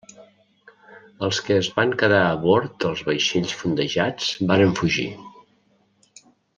[1.27, 5.11] Els que es van quedar a bord dels vaixells fondejats varen fugir.